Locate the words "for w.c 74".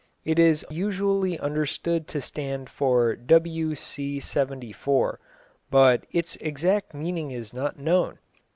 2.71-5.19